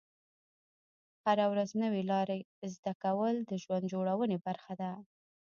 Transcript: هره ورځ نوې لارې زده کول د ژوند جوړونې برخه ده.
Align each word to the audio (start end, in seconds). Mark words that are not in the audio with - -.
هره 1.25 1.45
ورځ 1.51 1.69
نوې 1.83 2.01
لارې 2.11 2.39
زده 2.73 2.93
کول 3.03 3.35
د 3.49 3.51
ژوند 3.63 3.85
جوړونې 3.93 4.37
برخه 4.45 4.73
ده. 4.81 4.91